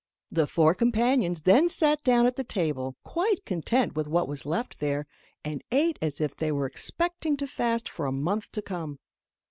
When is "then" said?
1.41-1.69